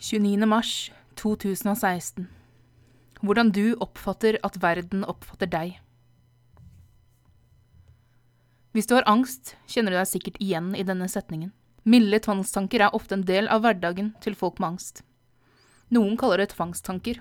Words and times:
29. 0.00 0.46
mars 0.46 0.92
2016 1.14 2.28
Hvordan 3.20 3.48
du 3.50 3.74
oppfatter 3.82 4.36
at 4.46 4.54
verden 4.62 5.00
oppfatter 5.02 5.48
deg. 5.50 5.72
Hvis 8.70 8.86
du 8.86 8.94
har 8.94 9.08
angst, 9.10 9.56
kjenner 9.66 9.90
du 9.90 9.98
deg 9.98 10.06
sikkert 10.06 10.38
igjen 10.38 10.68
i 10.78 10.84
denne 10.86 11.08
setningen. 11.10 11.50
Milde 11.82 12.20
tvangstanker 12.22 12.84
er 12.86 12.94
ofte 12.94 13.16
en 13.18 13.24
del 13.26 13.50
av 13.50 13.64
hverdagen 13.64 14.12
til 14.22 14.36
folk 14.38 14.60
med 14.62 14.68
angst. 14.68 15.02
Noen 15.90 16.14
kaller 16.20 16.44
det 16.44 16.52
tvangstanker. 16.52 17.18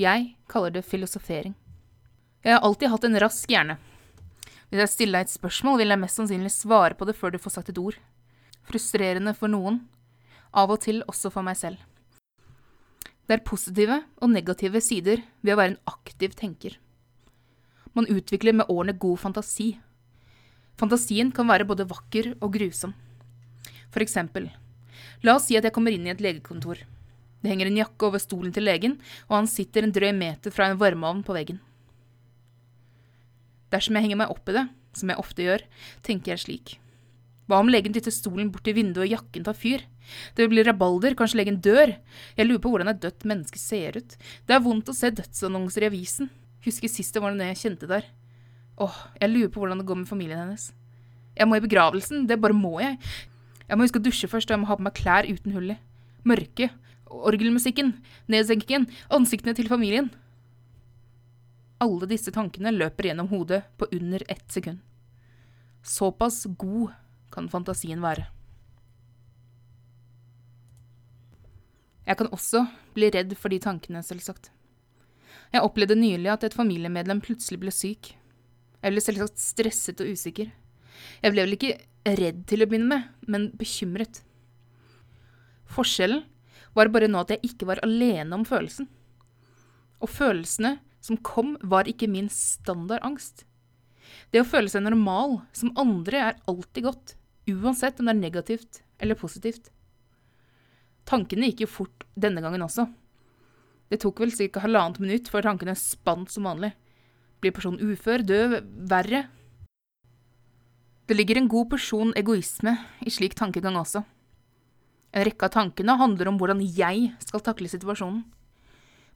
Jeg 0.00 0.32
kaller 0.48 0.72
det 0.78 0.86
filosofering. 0.88 1.52
Jeg 2.40 2.56
har 2.56 2.64
alltid 2.64 2.88
hatt 2.88 3.04
en 3.04 3.20
rask 3.20 3.52
hjerne. 3.52 3.76
Hvis 4.70 4.80
jeg 4.86 4.94
stiller 4.94 5.20
deg 5.20 5.28
et 5.28 5.34
spørsmål, 5.36 5.82
vil 5.82 5.92
jeg 5.92 6.04
mest 6.06 6.22
sannsynlig 6.22 6.56
svare 6.56 6.96
på 6.96 7.04
det 7.04 7.18
før 7.20 7.36
du 7.36 7.38
får 7.44 7.58
sagt 7.58 7.68
et 7.68 7.84
ord. 7.84 8.00
Frustrerende 8.64 9.36
for 9.36 9.52
noen, 9.52 9.82
av 10.56 10.72
og 10.72 10.80
til 10.88 11.04
også 11.04 11.28
for 11.36 11.44
meg 11.44 11.60
selv. 11.60 11.84
Det 13.28 13.36
er 13.36 13.44
positive 13.44 13.98
og 14.24 14.30
negative 14.32 14.80
sider 14.80 15.20
ved 15.44 15.52
å 15.52 15.58
være 15.60 15.74
en 15.74 15.82
aktiv 15.90 16.32
tenker. 16.32 16.78
Man 17.92 18.08
utvikler 18.08 18.56
med 18.56 18.70
årene 18.72 18.96
god 18.96 19.20
fantasi. 19.20 19.74
Fantasien 20.80 21.28
kan 21.36 21.48
være 21.50 21.66
både 21.68 21.84
vakker 21.90 22.30
og 22.38 22.54
grusom. 22.56 22.94
For 23.92 24.00
eksempel, 24.00 24.48
la 25.20 25.36
oss 25.36 25.50
si 25.50 25.58
at 25.60 25.68
jeg 25.68 25.76
kommer 25.76 25.92
inn 25.92 26.08
i 26.08 26.14
et 26.14 26.24
legekontor. 26.24 26.80
Det 27.42 27.52
henger 27.52 27.68
en 27.68 27.80
jakke 27.82 28.08
over 28.08 28.22
stolen 28.22 28.54
til 28.54 28.64
legen, 28.64 28.96
og 29.28 29.42
han 29.42 29.50
sitter 29.50 29.84
en 29.84 29.92
drøy 29.92 30.10
meter 30.16 30.54
fra 30.54 30.70
en 30.70 30.80
varmeovn 30.80 31.20
på 31.26 31.36
veggen. 31.36 31.60
Dersom 33.68 33.98
jeg 33.98 34.08
henger 34.08 34.24
meg 34.24 34.32
opp 34.32 34.48
i 34.48 34.56
det, 34.56 34.66
som 34.96 35.12
jeg 35.12 35.20
ofte 35.20 35.44
gjør, 35.44 35.64
tenker 36.06 36.32
jeg 36.32 36.46
slik. 36.46 36.78
Hva 37.48 37.62
om 37.62 37.70
legen 37.72 37.94
dytter 37.94 38.12
stolen 38.12 38.50
bort 38.52 38.66
til 38.68 38.76
vinduet 38.76 39.06
og 39.06 39.12
jakken 39.14 39.46
tar 39.46 39.56
fyr? 39.56 39.84
Det 40.36 40.46
blir 40.52 40.66
rabalder, 40.68 41.16
kanskje 41.16 41.40
legen 41.40 41.60
dør. 41.64 41.94
Jeg 42.36 42.46
lurer 42.48 42.60
på 42.60 42.72
hvordan 42.72 42.92
et 42.92 43.00
dødt 43.00 43.24
menneske 43.28 43.60
ser 43.60 43.96
ut. 43.96 44.16
Det 44.44 44.56
er 44.56 44.64
vondt 44.64 44.92
å 44.92 44.96
se 44.96 45.08
dødsannonser 45.16 45.86
i 45.86 45.88
avisen. 45.88 46.28
Husker 46.66 46.92
sist 46.92 47.16
det 47.16 47.22
var 47.24 47.32
noe 47.32 47.48
jeg 47.48 47.62
kjente 47.62 47.88
der. 47.88 48.04
Åh, 48.84 49.00
jeg 49.22 49.32
lurer 49.32 49.50
på 49.54 49.62
hvordan 49.62 49.80
det 49.80 49.88
går 49.88 50.00
med 50.02 50.10
familien 50.10 50.42
hennes. 50.42 50.68
Jeg 51.38 51.48
må 51.48 51.56
i 51.56 51.64
begravelsen, 51.64 52.26
det 52.28 52.36
bare 52.42 52.56
må 52.56 52.76
jeg. 52.82 52.98
Jeg 53.64 53.76
må 53.78 53.86
huske 53.86 54.00
å 54.00 54.04
dusje 54.04 54.28
først, 54.28 54.50
og 54.50 54.56
jeg 54.56 54.62
må 54.62 54.68
ha 54.68 54.76
på 54.76 54.84
meg 54.84 54.96
klær 54.98 55.28
uten 55.28 55.56
hull 55.56 55.72
i. 55.72 55.80
Mørke. 56.28 56.68
Orgelmusikken. 57.08 57.94
Nedsenkingen. 58.28 58.88
Ansiktene 59.14 59.56
til 59.56 59.70
familien. 59.72 60.12
Alle 61.80 62.08
disse 62.10 62.32
tankene 62.34 62.74
løper 62.74 63.08
gjennom 63.08 63.28
hodet 63.32 63.62
på 63.78 63.88
under 63.94 64.24
ett 64.28 64.46
sekund. 64.52 64.82
Såpass 65.80 66.42
god 66.58 66.90
kan 67.34 67.48
fantasien 67.52 68.02
være. 68.02 68.26
Jeg 72.08 72.16
kan 72.16 72.30
også 72.32 72.62
bli 72.96 73.10
redd 73.12 73.34
for 73.36 73.52
de 73.52 73.58
tankene, 73.60 74.00
selvsagt. 74.04 74.48
Jeg 75.52 75.64
opplevde 75.64 75.96
nylig 75.96 76.30
at 76.32 76.46
et 76.48 76.56
familiemedlem 76.56 77.20
plutselig 77.24 77.60
ble 77.60 77.72
syk. 77.72 78.14
Jeg 78.80 78.94
ble 78.94 79.02
selvsagt 79.04 79.42
stresset 79.42 80.00
og 80.00 80.14
usikker. 80.14 80.48
Jeg 81.20 81.34
ble 81.34 81.44
vel 81.44 81.56
ikke 81.56 81.76
redd 82.18 82.44
til 82.48 82.64
å 82.64 82.68
begynne 82.68 82.88
med, 82.94 83.08
men 83.28 83.50
bekymret. 83.60 84.22
Forskjellen 85.68 86.24
var 86.76 86.88
bare 86.94 87.10
nå 87.10 87.20
at 87.20 87.34
jeg 87.34 87.52
ikke 87.52 87.68
var 87.68 87.82
alene 87.84 88.38
om 88.38 88.46
følelsen. 88.48 88.88
Og 90.00 90.08
følelsene 90.08 90.78
som 91.04 91.20
kom, 91.20 91.56
var 91.60 91.88
ikke 91.90 92.08
min 92.10 92.28
standard 92.32 93.04
angst. 93.06 93.44
Det 94.32 94.42
å 94.42 94.48
føle 94.48 94.70
seg 94.72 94.84
normal, 94.84 95.42
som 95.52 95.74
andre, 95.78 96.20
er 96.30 96.40
alltid 96.48 96.88
godt, 96.88 97.17
uansett 97.48 98.00
om 98.00 98.08
det 98.08 98.14
er 98.14 98.22
negativt 98.22 98.82
eller 98.98 99.18
positivt. 99.18 99.70
Tankene 101.08 101.48
gikk 101.48 101.64
jo 101.64 101.70
fort 101.72 102.04
denne 102.18 102.42
gangen 102.44 102.64
også. 102.64 102.88
Det 103.88 104.00
tok 104.02 104.20
vel 104.20 104.34
ca. 104.36 104.60
halvannet 104.60 105.00
minutt 105.00 105.30
før 105.32 105.46
tankene 105.46 105.74
spant 105.78 106.30
som 106.30 106.44
vanlig. 106.44 106.74
Blir 107.40 107.54
personen 107.54 107.80
ufør, 107.80 108.24
død, 108.26 108.58
verre? 108.90 109.28
Det 111.08 111.16
ligger 111.16 111.38
en 111.40 111.48
god 111.48 111.70
porsjon 111.72 112.12
egoisme 112.20 112.74
i 113.00 113.10
slik 113.10 113.34
tankegang 113.38 113.78
også. 113.80 114.02
En 115.16 115.24
rekke 115.24 115.48
av 115.48 115.54
tankene 115.54 115.96
handler 115.96 116.28
om 116.28 116.36
hvordan 116.36 116.60
jeg 116.60 117.14
skal 117.24 117.40
takle 117.46 117.70
situasjonen. 117.72 118.26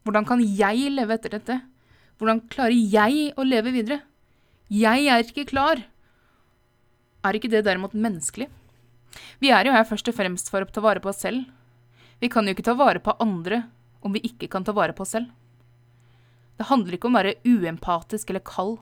Hvordan 0.02 0.24
kan 0.26 0.40
jeg 0.40 0.88
leve 0.94 1.18
etter 1.18 1.36
dette? 1.36 1.58
Hvordan 2.16 2.40
klarer 2.48 2.72
jeg 2.72 3.34
å 3.36 3.44
leve 3.44 3.74
videre? 3.74 4.00
Jeg 4.72 5.04
er 5.12 5.20
ikke 5.20 5.44
klar. 5.50 5.82
Er 7.22 7.38
ikke 7.38 7.50
det 7.52 7.64
derimot 7.66 7.94
menneskelig? 7.94 8.48
Vi 9.42 9.52
er 9.54 9.66
jo 9.66 9.74
her 9.74 9.86
først 9.86 10.08
og 10.10 10.16
fremst 10.16 10.50
for 10.50 10.64
å 10.64 10.70
ta 10.70 10.82
vare 10.82 11.02
på 11.02 11.10
oss 11.12 11.22
selv. 11.22 11.44
Vi 12.22 12.30
kan 12.32 12.46
jo 12.46 12.54
ikke 12.54 12.66
ta 12.66 12.74
vare 12.78 13.02
på 13.02 13.14
andre 13.22 13.64
om 14.02 14.14
vi 14.14 14.22
ikke 14.26 14.48
kan 14.50 14.66
ta 14.66 14.74
vare 14.74 14.94
på 14.96 15.04
oss 15.04 15.14
selv. 15.14 15.30
Det 16.58 16.68
handler 16.68 16.96
ikke 16.96 17.08
om 17.08 17.16
å 17.16 17.22
være 17.22 17.38
uempatisk 17.46 18.30
eller 18.30 18.44
kald, 18.46 18.78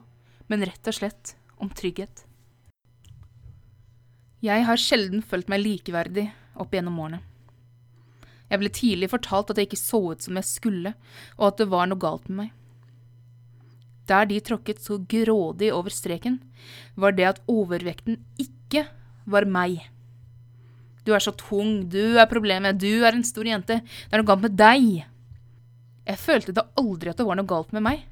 men 0.49 0.65
rett 0.67 0.89
og 0.89 0.97
slett 0.97 1.35
om 1.61 1.69
trygghet. 1.69 2.25
Jeg 4.41 4.65
har 4.65 4.81
sjelden 4.81 5.21
følt 5.21 5.49
meg 5.53 5.61
likeverdig 5.61 6.31
opp 6.61 6.73
gjennom 6.73 6.97
årene. 7.01 7.21
Jeg 8.51 8.59
ble 8.59 8.71
tidlig 8.73 9.09
fortalt 9.11 9.53
at 9.53 9.59
jeg 9.61 9.69
ikke 9.69 9.79
så 9.79 10.01
ut 10.11 10.25
som 10.25 10.37
jeg 10.39 10.49
skulle, 10.49 10.95
og 11.37 11.45
at 11.51 11.61
det 11.61 11.69
var 11.71 11.87
noe 11.87 12.01
galt 12.01 12.25
med 12.27 12.39
meg. 12.41 12.49
Der 14.11 14.27
de 14.27 14.41
tråkket 14.43 14.81
så 14.83 14.99
grådig 14.99 15.71
over 15.71 15.93
streken, 15.93 16.41
var 16.99 17.15
det 17.15 17.29
at 17.29 17.41
overvekten 17.47 18.19
ikke 18.41 18.85
var 19.25 19.47
meg. 19.47 19.79
Du 21.07 21.13
er 21.15 21.23
så 21.23 21.33
tung, 21.33 21.87
du 21.89 22.19
er 22.19 22.29
problemet, 22.29 22.77
du 22.77 23.05
er 23.07 23.15
en 23.15 23.25
stor 23.25 23.47
jente, 23.47 23.79
det 23.81 24.11
er 24.11 24.21
noe 24.21 24.27
galt 24.27 24.43
med 24.43 24.57
deg. 24.59 25.05
Jeg 26.05 26.21
følte 26.21 26.53
da 26.57 26.67
aldri 26.77 27.13
at 27.13 27.21
det 27.21 27.25
var 27.25 27.39
noe 27.39 27.49
galt 27.49 27.71
med 27.73 27.85
meg. 27.87 28.03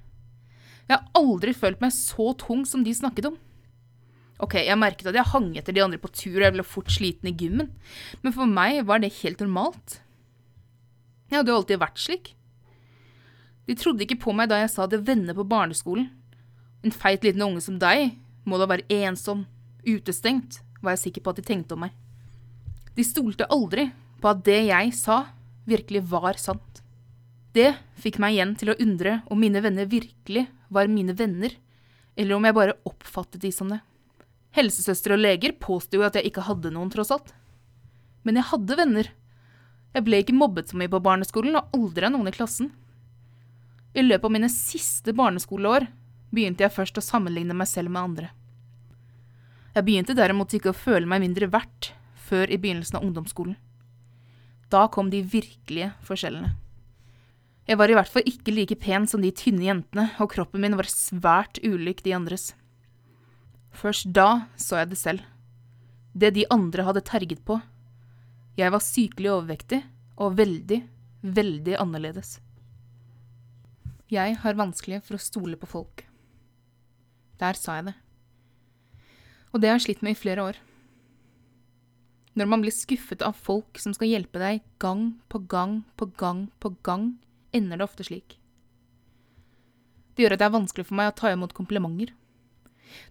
Jeg 0.89 0.95
har 0.95 1.19
aldri 1.19 1.53
følt 1.53 1.83
meg 1.83 1.93
så 1.93 2.31
tung 2.39 2.63
som 2.66 2.81
de 2.85 2.95
snakket 2.95 3.29
om. 3.29 3.37
Ok, 4.39 4.55
jeg 4.63 4.79
merket 4.79 5.11
at 5.11 5.17
jeg 5.19 5.31
hang 5.33 5.51
etter 5.59 5.75
de 5.75 5.83
andre 5.83 5.99
på 6.01 6.09
tur, 6.16 6.39
og 6.39 6.45
jeg 6.47 6.55
ble 6.55 6.66
fort 6.66 6.89
sliten 6.95 7.29
i 7.29 7.35
gymmen, 7.35 7.73
men 8.23 8.33
for 8.33 8.49
meg 8.49 8.85
var 8.87 9.03
det 9.03 9.11
helt 9.19 9.43
normalt. 9.43 9.99
Jeg 11.29 11.41
hadde 11.41 11.51
jo 11.51 11.59
alltid 11.59 11.81
vært 11.83 12.01
slik. 12.01 12.31
De 13.69 13.75
trodde 13.78 14.02
ikke 14.02 14.18
på 14.24 14.34
meg 14.34 14.50
da 14.50 14.57
jeg 14.63 14.72
sa 14.74 14.88
det 14.90 15.03
venner 15.06 15.38
på 15.38 15.46
barneskolen. 15.46 16.07
En 16.81 16.96
feit 16.96 17.22
liten 17.22 17.44
unge 17.46 17.62
som 17.62 17.78
deg 17.78 18.16
må 18.50 18.57
da 18.57 18.66
være 18.69 18.88
ensom, 19.06 19.44
utestengt, 19.85 20.63
var 20.81 20.96
jeg 20.96 21.03
sikker 21.03 21.22
på 21.22 21.34
at 21.34 21.41
de 21.41 21.46
tenkte 21.46 21.75
om 21.75 21.84
meg. 21.85 21.94
De 22.97 23.06
stolte 23.06 23.46
aldri 23.53 23.91
på 24.19 24.31
at 24.31 24.41
det 24.47 24.58
jeg 24.72 24.96
sa, 24.97 25.19
virkelig 25.69 26.02
var 26.09 26.40
sant. 26.41 26.81
Det 27.53 27.75
fikk 28.02 28.18
meg 28.22 28.40
igjen 28.40 28.56
til 28.58 28.74
å 28.74 28.78
undre 28.81 29.19
om 29.29 29.38
mine 29.38 29.62
venner 29.62 29.85
virkelig 29.90 30.47
var 30.74 30.90
mine 30.90 31.13
venner, 31.18 31.53
eller 32.18 32.35
om 32.35 32.50
jeg 32.50 32.58
bare 32.58 32.78
oppfattet 32.90 33.44
de 33.46 33.53
som 33.53 33.69
det. 33.69 33.84
Helsesøstre 34.58 35.13
og 35.13 35.22
leger 35.22 35.53
påsto 35.62 36.00
jo 36.00 36.08
at 36.08 36.18
jeg 36.18 36.31
ikke 36.31 36.47
hadde 36.50 36.74
noen, 36.74 36.90
tross 36.90 37.13
alt. 37.13 37.35
Men 38.25 38.41
jeg 38.41 38.50
hadde 38.50 38.81
venner. 38.81 39.13
Jeg 39.94 40.06
ble 40.06 40.25
ikke 40.25 40.38
mobbet 40.38 40.72
så 40.72 40.78
mye 40.79 40.90
på 40.90 41.02
barneskolen, 41.06 41.58
og 41.58 41.78
aldri 41.78 42.09
av 42.09 42.18
noen 42.18 42.31
i 42.31 42.34
klassen. 42.34 42.74
I 43.94 44.03
løpet 44.05 44.27
av 44.27 44.33
mine 44.33 44.50
siste 44.53 45.13
barneskoleår 45.17 45.88
begynte 46.29 46.66
jeg 46.66 46.75
først 46.75 47.00
å 47.00 47.05
sammenligne 47.05 47.55
meg 47.57 47.69
selv 47.69 47.89
med 47.94 48.01
andre. 48.03 48.29
Jeg 49.73 49.85
begynte 49.85 50.17
derimot 50.17 50.53
ikke 50.53 50.72
å 50.73 50.77
føle 50.77 51.09
meg 51.09 51.23
mindre 51.23 51.50
verdt 51.50 51.94
før 52.29 52.51
i 52.51 52.57
begynnelsen 52.61 52.99
av 52.99 53.05
ungdomsskolen. 53.05 53.57
Da 54.69 54.85
kom 54.94 55.09
de 55.09 55.23
virkelige 55.25 55.94
forskjellene. 56.05 56.53
Jeg 57.69 57.78
var 57.78 57.89
i 57.89 57.95
hvert 57.97 58.09
fall 58.09 58.25
ikke 58.25 58.53
like 58.53 58.78
pen 58.81 59.05
som 59.09 59.22
de 59.22 59.29
tynne 59.33 59.66
jentene, 59.66 60.07
og 60.17 60.31
kroppen 60.33 60.61
min 60.61 60.78
var 60.78 60.89
svært 60.89 61.61
ulik 61.61 62.01
de 62.05 62.16
andres. 62.17 62.51
Først 63.69 64.09
da 64.13 64.49
så 64.57 64.81
jeg 64.81 64.91
det 64.94 64.97
selv. 65.01 65.25
Det 66.17 66.33
de 66.33 66.47
andre 66.49 66.85
hadde 66.88 67.05
terget 67.05 67.44
på. 67.45 67.59
Jeg 68.57 68.73
var 68.73 68.81
sykelig 68.81 69.33
overvektig 69.35 69.83
og 70.17 70.38
veldig, 70.38 70.81
veldig 71.22 71.78
annerledes. 71.78 72.40
Jeg 74.09 74.40
har 74.41 74.58
vanskelig 74.58 75.03
for 75.06 75.20
å 75.20 75.22
stole 75.22 75.58
på 75.61 75.67
folk. 75.70 76.02
Der 77.38 77.53
sa 77.53 77.76
jeg 77.78 77.91
det. 77.91 77.96
Og 79.53 79.61
det 79.61 79.70
har 79.70 79.78
jeg 79.78 79.85
slitt 79.85 80.02
med 80.06 80.16
i 80.16 80.17
flere 80.17 80.46
år. 80.50 80.58
Når 82.34 82.50
man 82.50 82.64
blir 82.64 82.73
skuffet 82.73 83.22
av 83.26 83.38
folk 83.38 83.78
som 83.78 83.94
skal 83.94 84.09
hjelpe 84.09 84.41
deg 84.41 84.64
gang 84.82 85.20
på 85.29 85.44
gang 85.52 85.84
på 86.00 86.09
gang 86.17 86.47
på 86.58 86.73
gang, 86.85 87.11
ender 87.53 87.78
det 87.78 87.85
ofte 87.85 88.08
slik. 88.08 88.40
Det 90.17 90.26
gjør 90.26 90.38
at 90.38 90.41
det 90.41 90.50
er 90.50 90.58
vanskelig 90.58 90.90
for 90.90 90.97
meg 90.97 91.12
å 91.12 91.17
ta 91.22 91.34
imot 91.35 91.53
komplimenter. 91.53 92.16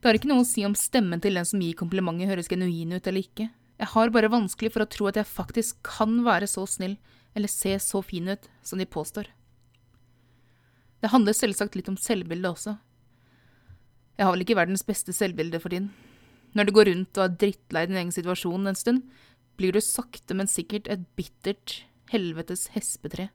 Det 0.02 0.10
har 0.10 0.18
ikke 0.18 0.32
noe 0.32 0.42
å 0.42 0.50
si 0.50 0.66
om 0.66 0.74
stemmen 0.74 1.22
til 1.22 1.38
den 1.38 1.46
som 1.46 1.62
gir 1.62 1.78
komplimentet 1.78 2.26
høres 2.26 2.50
genuin 2.50 2.98
ut 2.98 3.06
eller 3.06 3.22
ikke. 3.22 3.52
Jeg 3.78 3.92
har 3.94 4.10
bare 4.10 4.34
vanskelig 4.34 4.74
for 4.74 4.82
å 4.82 4.90
tro 4.90 5.06
at 5.06 5.22
jeg 5.22 5.30
faktisk 5.30 5.78
kan 5.86 6.24
være 6.26 6.50
så 6.50 6.66
snill 6.66 6.98
eller 7.38 7.50
se 7.52 7.78
så 7.78 8.02
fin 8.02 8.34
ut 8.34 8.50
som 8.66 8.82
de 8.82 8.90
påstår. 8.90 9.30
Det 10.98 11.12
handler 11.12 11.36
selvsagt 11.36 11.78
litt 11.78 11.88
om 11.90 11.98
selvbildet 12.00 12.50
også. 12.50 12.76
Jeg 14.18 14.26
har 14.26 14.34
vel 14.34 14.42
ikke 14.42 14.58
verdens 14.58 14.82
beste 14.86 15.14
selvbilde 15.14 15.60
for 15.62 15.70
tiden. 15.70 15.92
Når 16.58 16.66
du 16.66 16.74
går 16.74 16.88
rundt 16.90 17.18
og 17.20 17.24
er 17.24 17.36
drittlei 17.38 17.84
din 17.86 18.00
egen 18.00 18.14
situasjon 18.14 18.66
en 18.66 18.78
stund, 18.78 19.04
blir 19.58 19.74
du 19.74 19.82
sakte, 19.82 20.34
men 20.34 20.50
sikkert 20.50 20.88
et 20.90 21.04
bittert, 21.18 21.82
helvetes 22.10 22.68
hespetre. 22.74 23.28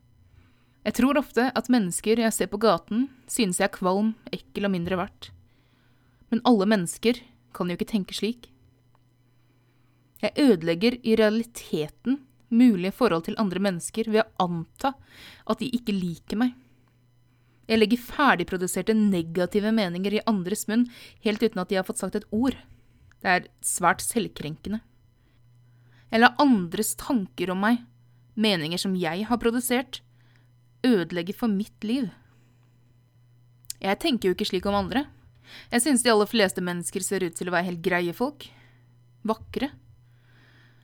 Jeg 0.83 0.97
tror 0.97 1.19
ofte 1.19 1.47
at 1.55 1.69
mennesker 1.71 2.19
jeg 2.19 2.35
ser 2.35 2.49
på 2.51 2.59
gaten, 2.59 3.07
synes 3.31 3.61
jeg 3.61 3.69
er 3.69 3.75
kvalm, 3.77 4.11
ekkel 4.35 4.67
og 4.67 4.73
mindre 4.73 4.99
verdt. 4.99 5.29
Men 6.33 6.41
alle 6.49 6.67
mennesker 6.67 7.21
kan 7.55 7.69
jo 7.69 7.77
ikke 7.77 7.91
tenke 7.93 8.17
slik. 8.17 8.49
Jeg 10.23 10.35
ødelegger 10.39 10.97
i 11.03 11.15
realiteten 11.19 12.23
mulige 12.53 12.91
forhold 12.95 13.25
til 13.27 13.37
andre 13.39 13.61
mennesker 13.63 14.09
ved 14.11 14.23
å 14.23 14.47
anta 14.47 14.93
at 15.47 15.59
de 15.63 15.71
ikke 15.75 15.95
liker 15.95 16.39
meg. 16.39 16.53
Jeg 17.73 17.81
legger 17.81 18.01
ferdigproduserte 18.05 18.93
negative 18.93 19.71
meninger 19.73 20.19
i 20.19 20.25
andres 20.29 20.67
munn 20.69 20.85
helt 21.25 21.41
uten 21.41 21.61
at 21.63 21.71
de 21.71 21.79
har 21.79 21.87
fått 21.87 22.03
sagt 22.03 22.19
et 22.19 22.27
ord. 22.29 22.53
Det 23.23 23.31
er 23.31 23.47
svært 23.65 24.03
selvkrenkende. 24.05 24.83
Jeg 26.13 26.21
lar 26.21 26.37
andres 26.37 26.93
tanker 26.99 27.49
om 27.49 27.63
meg, 27.65 27.79
meninger 28.37 28.77
som 28.77 28.93
jeg 28.93 29.25
har 29.25 29.41
produsert, 29.41 30.03
ødelegge 30.85 31.33
for 31.33 31.49
mitt 31.49 31.87
liv. 31.87 32.11
Jeg 33.81 33.99
tenker 34.03 34.29
jo 34.29 34.37
ikke 34.37 34.51
slik 34.51 34.69
om 34.69 34.77
andre. 34.77 35.07
Jeg 35.73 35.81
synes 35.81 36.05
de 36.05 36.13
aller 36.13 36.29
fleste 36.29 36.61
mennesker 36.61 37.01
ser 37.01 37.25
ut 37.25 37.33
til 37.33 37.49
å 37.49 37.55
være 37.57 37.71
helt 37.71 37.81
greie 37.85 38.13
folk. 38.13 38.45
Vakre. 39.25 39.73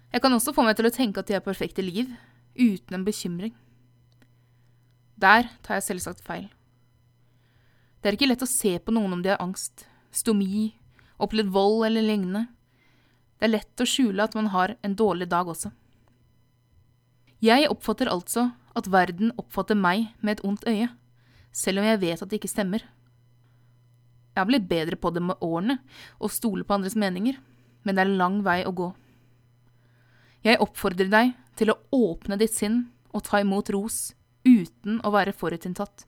Jeg 0.09 0.23
kan 0.25 0.33
også 0.33 0.55
få 0.57 0.65
meg 0.65 0.79
til 0.79 0.89
å 0.89 0.95
tenke 0.95 1.21
at 1.21 1.29
de 1.29 1.37
har 1.37 1.45
perfekte 1.45 1.85
liv, 1.85 2.09
uten 2.57 2.97
en 2.97 3.05
bekymring. 3.05 3.53
Der 5.21 5.51
tar 5.61 5.77
jeg 5.77 5.91
selvsagt 5.91 6.25
feil. 6.25 6.49
Det 7.99 8.09
er 8.09 8.15
ikke 8.15 8.29
lett 8.29 8.45
å 8.45 8.47
se 8.47 8.77
på 8.79 8.93
noen 8.95 9.17
om 9.17 9.23
de 9.23 9.33
har 9.33 9.41
angst, 9.43 9.83
stomi, 10.15 10.69
opplevd 11.19 11.51
vold 11.51 11.83
eller 11.89 12.05
lignende. 12.05 12.45
Det 13.39 13.47
er 13.47 13.55
lett 13.57 13.83
å 13.83 13.87
skjule 13.87 14.23
at 14.23 14.35
man 14.39 14.51
har 14.53 14.77
en 14.83 14.95
dårlig 14.95 15.27
dag 15.31 15.47
også. 15.51 15.73
Jeg 17.43 17.67
oppfatter 17.71 18.11
altså 18.11 18.49
at 18.75 18.87
verden 18.91 19.33
oppfatter 19.39 19.75
meg 19.75 20.09
med 20.19 20.37
et 20.37 20.45
ondt 20.47 20.63
øye, 20.67 20.87
selv 21.51 21.81
om 21.81 21.87
jeg 21.87 22.01
vet 22.01 22.23
at 22.23 22.31
det 22.31 22.39
ikke 22.39 22.51
stemmer. 22.51 22.83
Jeg 24.31 24.41
har 24.41 24.47
blitt 24.47 24.67
bedre 24.71 24.95
på 24.95 25.11
det 25.11 25.23
med 25.23 25.43
årene, 25.43 25.79
og 26.19 26.31
stole 26.31 26.63
på 26.63 26.77
andres 26.77 26.95
meninger, 26.99 27.35
men 27.83 27.95
det 27.95 28.03
er 28.03 28.11
en 28.11 28.19
lang 28.21 28.39
vei 28.45 28.61
å 28.67 28.75
gå. 28.75 28.89
Jeg 30.47 30.61
oppfordrer 30.63 31.11
deg 31.11 31.33
til 31.59 31.73
å 31.73 31.79
åpne 31.95 32.37
ditt 32.39 32.55
sinn 32.55 32.85
og 33.11 33.25
ta 33.27 33.41
imot 33.43 33.71
ros 33.75 34.13
uten 34.47 35.01
å 35.03 35.11
være 35.11 35.35
forutinntatt. 35.35 36.05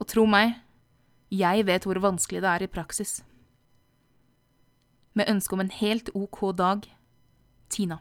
Og 0.00 0.08
tro 0.08 0.24
meg, 0.24 0.54
jeg 1.30 1.66
vet 1.66 1.86
hvor 1.86 2.00
vanskelig 2.02 2.42
det 2.42 2.50
er 2.50 2.66
i 2.66 2.70
praksis. 2.70 3.20
Med 5.14 5.30
ønske 5.30 5.54
om 5.54 5.62
en 5.62 5.70
helt 5.70 6.10
ok 6.14 6.40
dag, 6.58 6.86
Tina. 7.70 8.00